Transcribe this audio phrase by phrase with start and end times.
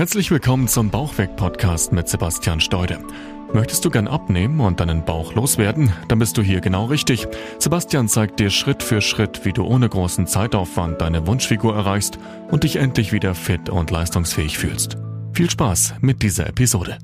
[0.00, 3.04] Herzlich willkommen zum Bauchweg-Podcast mit Sebastian Steude.
[3.52, 5.92] Möchtest du gern abnehmen und deinen Bauch loswerden?
[6.08, 7.28] Dann bist du hier genau richtig.
[7.58, 12.18] Sebastian zeigt dir Schritt für Schritt, wie du ohne großen Zeitaufwand deine Wunschfigur erreichst
[12.50, 14.96] und dich endlich wieder fit und leistungsfähig fühlst.
[15.34, 16.96] Viel Spaß mit dieser Episode.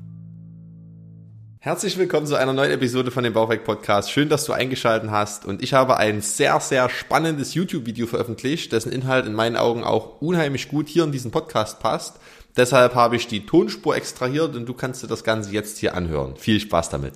[1.59, 4.09] Herzlich willkommen zu einer neuen Episode von dem Bauchweg Podcast.
[4.09, 8.91] Schön, dass du eingeschaltet hast und ich habe ein sehr, sehr spannendes YouTube-Video veröffentlicht, dessen
[8.91, 12.19] Inhalt in meinen Augen auch unheimlich gut hier in diesen Podcast passt.
[12.57, 16.35] Deshalb habe ich die Tonspur extrahiert und du kannst dir das Ganze jetzt hier anhören.
[16.37, 17.13] Viel Spaß damit.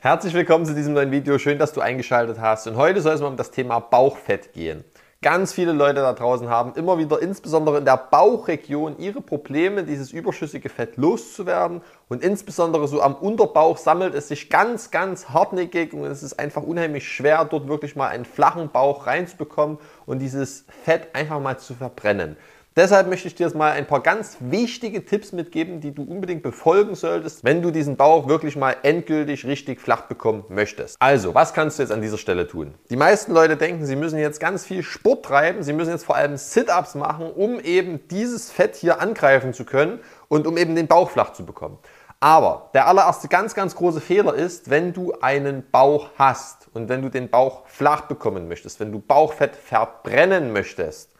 [0.00, 1.38] Herzlich willkommen zu diesem neuen Video.
[1.38, 2.66] Schön, dass du eingeschaltet hast.
[2.66, 4.82] Und heute soll es mal um das Thema Bauchfett gehen.
[5.20, 10.12] Ganz viele Leute da draußen haben immer wieder, insbesondere in der Bauchregion, ihre Probleme, dieses
[10.12, 11.82] überschüssige Fett loszuwerden.
[12.08, 16.62] Und insbesondere so am Unterbauch sammelt es sich ganz, ganz hartnäckig und es ist einfach
[16.62, 21.74] unheimlich schwer, dort wirklich mal einen flachen Bauch reinzubekommen und dieses Fett einfach mal zu
[21.74, 22.36] verbrennen.
[22.76, 26.42] Deshalb möchte ich dir jetzt mal ein paar ganz wichtige Tipps mitgeben, die du unbedingt
[26.42, 30.96] befolgen solltest, wenn du diesen Bauch wirklich mal endgültig richtig flach bekommen möchtest.
[30.98, 32.74] Also, was kannst du jetzt an dieser Stelle tun?
[32.90, 36.16] Die meisten Leute denken, sie müssen jetzt ganz viel Sport treiben, sie müssen jetzt vor
[36.16, 40.88] allem Sit-ups machen, um eben dieses Fett hier angreifen zu können und um eben den
[40.88, 41.78] Bauch flach zu bekommen.
[42.18, 47.02] Aber der allererste ganz, ganz große Fehler ist, wenn du einen Bauch hast und wenn
[47.02, 51.14] du den Bauch flach bekommen möchtest, wenn du Bauchfett verbrennen möchtest,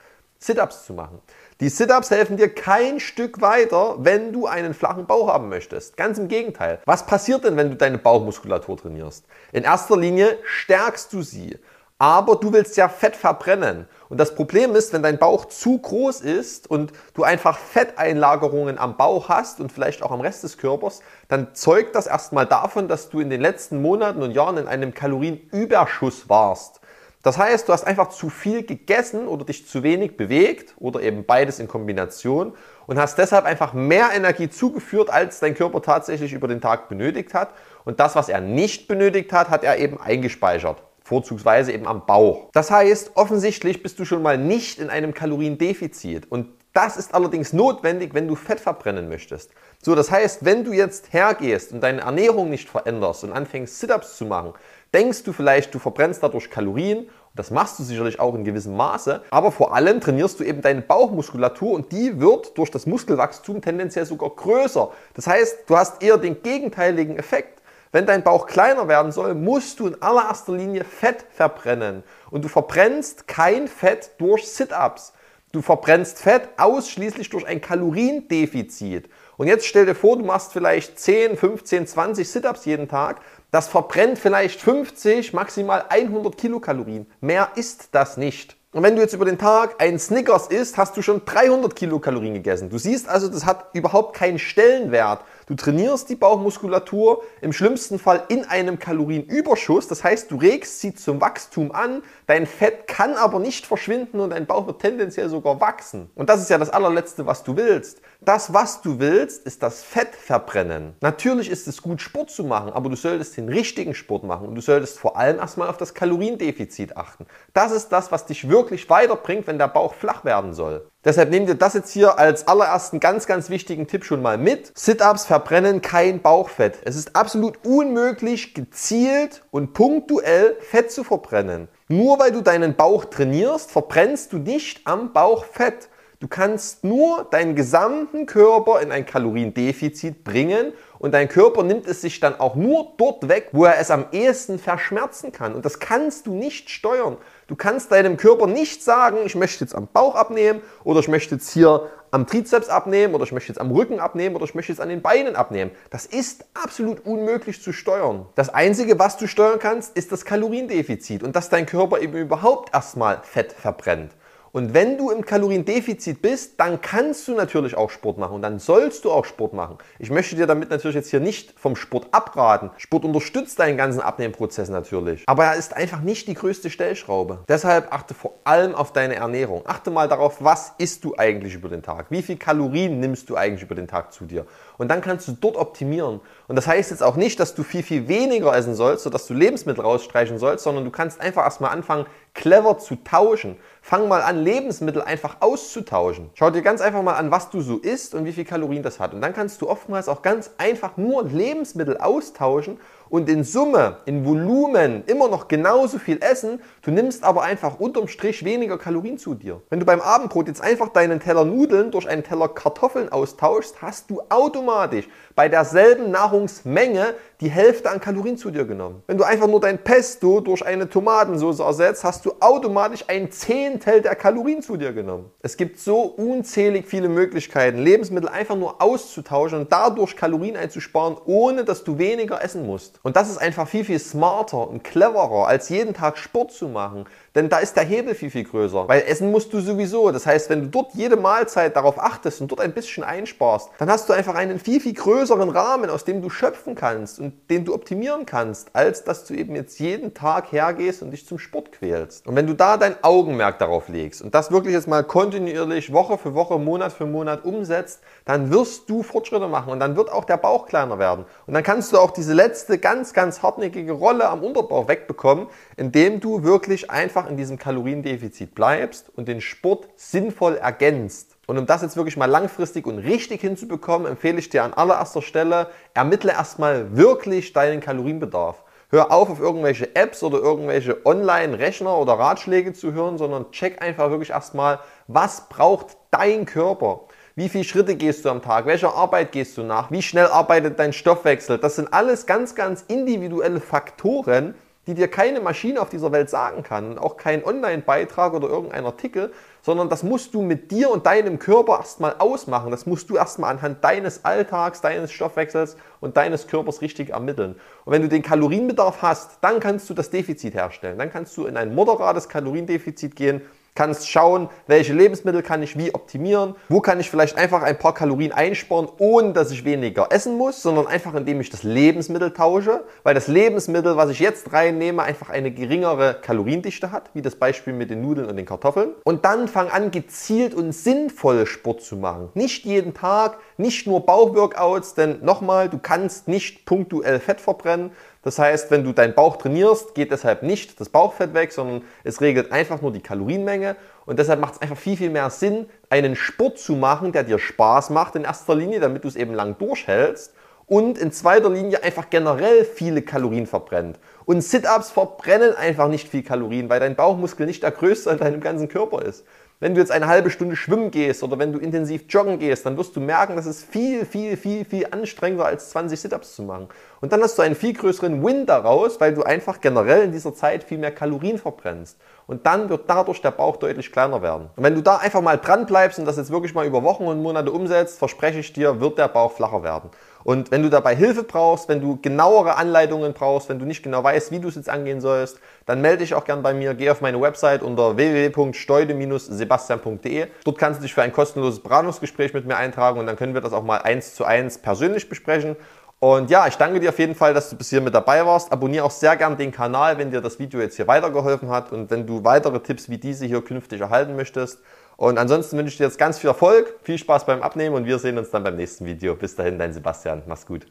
[0.45, 1.23] Sit-ups zu machen.
[1.61, 5.97] Die Sit-ups helfen dir kein Stück weiter, wenn du einen flachen Bauch haben möchtest.
[5.97, 6.81] Ganz im Gegenteil.
[6.85, 9.25] Was passiert denn, wenn du deine Bauchmuskulatur trainierst?
[9.53, 11.57] In erster Linie stärkst du sie.
[11.97, 13.87] Aber du willst ja Fett verbrennen.
[14.09, 18.97] Und das Problem ist, wenn dein Bauch zu groß ist und du einfach Fetteinlagerungen am
[18.97, 23.11] Bauch hast und vielleicht auch am Rest des Körpers, dann zeugt das erstmal davon, dass
[23.11, 26.81] du in den letzten Monaten und Jahren in einem Kalorienüberschuss warst.
[27.25, 31.25] Das heißt, du hast einfach zu viel gegessen oder dich zu wenig bewegt oder eben
[31.25, 32.53] beides in Kombination
[32.87, 37.33] und hast deshalb einfach mehr Energie zugeführt, als dein Körper tatsächlich über den Tag benötigt
[37.33, 37.55] hat.
[37.87, 40.83] Und das, was er nicht benötigt hat, hat er eben eingespeichert.
[41.03, 42.51] Vorzugsweise eben am Bauch.
[42.53, 46.31] Das heißt, offensichtlich bist du schon mal nicht in einem Kaloriendefizit.
[46.31, 49.53] Und das ist allerdings notwendig, wenn du Fett verbrennen möchtest.
[49.81, 54.17] So, das heißt, wenn du jetzt hergehst und deine Ernährung nicht veränderst und anfängst Sit-ups
[54.17, 54.55] zu machen,
[54.93, 56.99] denkst du vielleicht, du verbrennst dadurch Kalorien.
[56.99, 59.23] Und das machst du sicherlich auch in gewissem Maße.
[59.31, 64.05] Aber vor allem trainierst du eben deine Bauchmuskulatur und die wird durch das Muskelwachstum tendenziell
[64.05, 64.91] sogar größer.
[65.15, 67.63] Das heißt, du hast eher den gegenteiligen Effekt.
[67.93, 72.03] Wenn dein Bauch kleiner werden soll, musst du in allererster Linie Fett verbrennen.
[72.33, 75.13] Und du verbrennst kein Fett durch Sit-ups.
[75.55, 79.09] Du verbrennst Fett ausschließlich durch ein Kaloriendefizit.
[79.37, 83.21] Und jetzt stell dir vor, du machst vielleicht 10, 15, 20 Sit-ups jeden Tag.
[83.53, 87.07] Das verbrennt vielleicht 50, maximal 100 Kilokalorien.
[87.21, 88.57] Mehr ist das nicht.
[88.73, 92.35] Und wenn du jetzt über den Tag einen Snickers isst, hast du schon 300 Kilokalorien
[92.35, 92.69] gegessen.
[92.69, 95.21] Du siehst also, das hat überhaupt keinen Stellenwert.
[95.47, 99.89] Du trainierst die Bauchmuskulatur im schlimmsten Fall in einem Kalorienüberschuss.
[99.89, 102.03] Das heißt, du regst sie zum Wachstum an.
[102.27, 106.11] Dein Fett kann aber nicht verschwinden und dein Bauch wird tendenziell sogar wachsen.
[106.15, 108.01] Und das ist ja das allerletzte, was du willst.
[108.21, 110.95] Das, was du willst, ist das Fett verbrennen.
[111.03, 114.55] Natürlich ist es gut, Sport zu machen, aber du solltest den richtigen Sport machen und
[114.55, 117.27] du solltest vor allem erstmal auf das Kaloriendefizit achten.
[117.53, 120.89] Das ist das, was dich wirklich weiterbringt, wenn der Bauch flach werden soll.
[121.05, 124.73] Deshalb nehmt ihr das jetzt hier als allerersten ganz, ganz wichtigen Tipp schon mal mit.
[124.75, 126.79] Sit-ups verbrennen kein Bauchfett.
[126.85, 131.69] Es ist absolut unmöglich, gezielt und punktuell Fett zu verbrennen.
[131.89, 135.91] Nur weil du deinen Bauch trainierst, verbrennst du nicht am Bauch Fett.
[136.21, 140.73] Du kannst nur deinen gesamten Körper in ein Kaloriendefizit bringen
[141.05, 144.07] und dein Körper nimmt es sich dann auch nur dort weg, wo er es am
[144.13, 145.55] ehesten verschmerzen kann.
[145.55, 147.19] Und das kannst du nicht steuern.
[147.47, 151.35] Du kannst deinem Körper nicht sagen, ich möchte jetzt am Bauch abnehmen oder ich möchte
[151.35, 154.73] jetzt hier am Trizeps abnehmen oder ich möchte jetzt am Rücken abnehmen oder ich möchte
[154.73, 155.73] jetzt an den Beinen abnehmen.
[155.91, 158.25] Das ist absolut unmöglich zu steuern.
[158.35, 162.73] Das Einzige, was du steuern kannst, ist das Kaloriendefizit und dass dein Körper eben überhaupt
[162.73, 164.13] erstmal Fett verbrennt.
[164.55, 168.61] Und wenn du im Kaloriendefizit bist, dann kannst du natürlich auch Sport machen und dann
[168.61, 169.79] sollst du auch Sport machen.
[169.99, 172.71] Ich möchte dir damit natürlich jetzt hier nicht vom Sport abraten.
[172.77, 177.41] Sport unterstützt deinen ganzen Abnehmprozess natürlich, aber er ist einfach nicht die größte Stellschraube.
[177.49, 179.63] Deshalb achte vor allem auf deine Ernährung.
[179.67, 182.13] Achte mal darauf, was isst du eigentlich über den Tag?
[182.13, 184.47] Wie viel Kalorien nimmst du eigentlich über den Tag zu dir?
[184.79, 186.21] Und dann kannst du dort optimieren.
[186.47, 189.35] Und das heißt jetzt auch nicht, dass du viel, viel weniger essen sollst, sodass du
[189.35, 193.57] Lebensmittel rausstreichen sollst, sondern du kannst einfach erstmal anfangen, clever zu tauschen.
[193.81, 196.31] Fang mal an, Lebensmittel einfach auszutauschen.
[196.35, 198.99] Schau dir ganz einfach mal an, was du so isst und wie viel Kalorien das
[198.99, 199.15] hat.
[199.15, 202.79] Und dann kannst du oftmals auch ganz einfach nur Lebensmittel austauschen
[203.09, 208.09] und in Summe, in Volumen immer noch genauso viel essen, du nimmst aber einfach unterm
[208.09, 209.61] Strich weniger Kalorien zu dir.
[209.71, 214.11] Wenn du beim Abendbrot jetzt einfach deinen Teller Nudeln durch einen Teller Kartoffeln austauschst, hast
[214.11, 219.03] du automatisch bei derselben Nahrungsmenge die Hälfte an Kalorien zu dir genommen.
[219.07, 224.01] Wenn du einfach nur dein Pesto durch eine Tomatensauce ersetzt, hast du automatisch ein Zehntel
[224.01, 225.31] der Kalorien zu dir genommen.
[225.41, 231.65] Es gibt so unzählig viele Möglichkeiten, Lebensmittel einfach nur auszutauschen und dadurch Kalorien einzusparen, ohne
[231.65, 232.94] dass du weniger essen musst.
[233.03, 237.07] Und das ist einfach viel, viel smarter und cleverer, als jeden Tag Sport zu machen.
[237.35, 238.87] Denn da ist der Hebel viel, viel größer.
[238.87, 240.13] Weil essen musst du sowieso.
[240.13, 243.91] Das heißt, wenn du dort jede Mahlzeit darauf achtest und dort ein bisschen einsparst, dann
[243.91, 247.65] hast du einfach einen viel, viel größeren Rahmen, aus dem du schöpfen kannst und den
[247.65, 251.73] du optimieren kannst, als dass du eben jetzt jeden Tag hergehst und dich zum Sport
[251.73, 252.29] quälst.
[252.29, 256.19] Und wenn du da dein Augenmerk darauf legst und das wirklich jetzt mal kontinuierlich Woche
[256.19, 260.25] für Woche, Monat für Monat umsetzt, dann wirst du Fortschritte machen und dann wird auch
[260.25, 261.25] der Bauch kleiner werden.
[261.47, 266.21] Und dann kannst du auch diese letzte ganz, ganz hartnäckige Rolle am Unterbauch wegbekommen, indem
[266.21, 271.37] du wirklich einfach einfach in diesem Kaloriendefizit bleibst und den Sport sinnvoll ergänzt.
[271.47, 275.23] Und um das jetzt wirklich mal langfristig und richtig hinzubekommen, empfehle ich dir an allererster
[275.23, 278.65] Stelle, ermittle erstmal wirklich deinen Kalorienbedarf.
[278.91, 284.11] Hör auf, auf irgendwelche Apps oder irgendwelche Online-Rechner oder Ratschläge zu hören, sondern check einfach
[284.11, 284.79] wirklich erstmal,
[285.09, 287.01] was braucht dein Körper?
[287.35, 288.67] Wie viele Schritte gehst du am Tag?
[288.67, 289.91] Welcher Arbeit gehst du nach?
[289.91, 291.59] Wie schnell arbeitet dein Stoffwechsel?
[291.59, 294.55] Das sind alles ganz, ganz individuelle Faktoren,
[294.87, 299.33] die dir keine Maschine auf dieser Welt sagen kann, auch kein Online-Beitrag oder irgendein Artikel,
[299.63, 302.71] sondern das musst du mit dir und deinem Körper erstmal ausmachen.
[302.71, 307.57] Das musst du erstmal anhand deines Alltags, deines Stoffwechsels und deines Körpers richtig ermitteln.
[307.85, 310.99] Und wenn du den Kalorienbedarf hast, dann kannst du das Defizit herstellen.
[310.99, 313.41] Dann kannst du in ein moderates Kaloriendefizit gehen
[313.75, 317.95] kannst schauen, welche Lebensmittel kann ich wie optimieren, wo kann ich vielleicht einfach ein paar
[317.95, 322.85] Kalorien einsparen, ohne dass ich weniger essen muss, sondern einfach indem ich das Lebensmittel tausche,
[323.03, 327.73] weil das Lebensmittel, was ich jetzt reinnehme, einfach eine geringere Kaloriendichte hat, wie das Beispiel
[327.73, 328.93] mit den Nudeln und den Kartoffeln.
[329.05, 332.29] Und dann fang an, gezielt und sinnvoll Sport zu machen.
[332.35, 337.91] Nicht jeden Tag, nicht nur Bauchworkouts, denn nochmal, du kannst nicht punktuell Fett verbrennen,
[338.25, 342.23] das heißt, wenn du deinen Bauch trainierst, geht deshalb nicht das Bauchfett weg, sondern es
[342.23, 343.77] regelt einfach nur die Kalorienmenge.
[344.07, 347.39] Und deshalb macht es einfach viel, viel mehr Sinn, einen Sport zu machen, der dir
[347.39, 350.33] Spaß macht in erster Linie, damit du es eben lang durchhältst.
[350.67, 353.99] Und in zweiter Linie einfach generell viele Kalorien verbrennt.
[354.25, 358.41] Und Sit-Ups verbrennen einfach nicht viel Kalorien, weil dein Bauchmuskel nicht der größte in deinem
[358.41, 359.27] ganzen Körper ist.
[359.65, 362.77] Wenn du jetzt eine halbe Stunde schwimmen gehst oder wenn du intensiv joggen gehst, dann
[362.77, 366.69] wirst du merken, das ist viel, viel, viel, viel anstrengender als 20 Sit-Ups zu machen.
[367.01, 370.35] Und dann hast du einen viel größeren Win daraus, weil du einfach generell in dieser
[370.35, 371.97] Zeit viel mehr Kalorien verbrennst.
[372.27, 374.51] Und dann wird dadurch der Bauch deutlich kleiner werden.
[374.55, 377.05] Und wenn du da einfach mal dran bleibst und das jetzt wirklich mal über Wochen
[377.05, 379.89] und Monate umsetzt, verspreche ich dir, wird der Bauch flacher werden.
[380.25, 384.03] Und wenn du dabei Hilfe brauchst, wenn du genauere Anleitungen brauchst, wenn du nicht genau
[384.03, 386.75] weißt, wie du es jetzt angehen sollst, dann melde dich auch gern bei mir.
[386.75, 390.27] Geh auf meine Website unter www.steude-sebastian.de.
[390.45, 393.43] Dort kannst du dich für ein kostenloses Beratungsgespräch mit mir eintragen und dann können wir
[393.43, 395.55] das auch mal eins zu eins persönlich besprechen.
[396.01, 398.53] Und ja, ich danke dir auf jeden Fall, dass du bis hier mit dabei warst.
[398.53, 401.91] Abonniere auch sehr gern den Kanal, wenn dir das Video jetzt hier weitergeholfen hat und
[401.91, 404.59] wenn du weitere Tipps wie diese hier künftig erhalten möchtest.
[404.97, 407.99] Und ansonsten wünsche ich dir jetzt ganz viel Erfolg, viel Spaß beim Abnehmen und wir
[407.99, 409.15] sehen uns dann beim nächsten Video.
[409.15, 410.23] Bis dahin, dein Sebastian.
[410.27, 410.67] Mach's gut.